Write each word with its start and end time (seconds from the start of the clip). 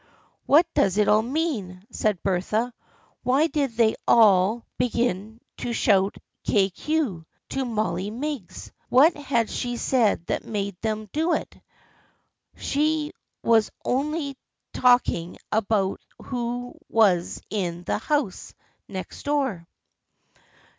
"What 0.47 0.65
does 0.73 0.97
it 0.97 1.07
all 1.07 1.21
mean?" 1.21 1.83
said 1.91 2.23
Bertha." 2.23 2.73
Why 3.23 3.45
did 3.45 3.77
they 3.77 3.93
all 4.07 4.65
62 4.79 4.79
THE 4.79 4.89
FRIENDSHIP 4.89 5.03
OF 5.03 5.09
ANNE 5.09 5.19
begin 5.19 5.39
to 5.57 5.73
shout 5.73 6.17
1 6.17 6.21
Kay 6.55 6.69
Cue' 6.71 7.25
to 7.51 7.65
Molly 7.65 8.09
Meigs? 8.09 8.71
What 8.89 9.13
had 9.15 9.47
she 9.51 9.77
said 9.77 10.25
that 10.25 10.43
made 10.43 10.75
them 10.81 11.07
do 11.13 11.33
it? 11.33 11.55
She 12.55 13.13
was 13.43 13.69
only 13.85 14.37
talking 14.73 15.37
about 15.51 16.01
who 16.17 16.73
was 16.89 17.39
in 17.51 17.83
the 17.83 17.99
house 17.99 18.55
next 18.89 19.21
door." 19.21 19.67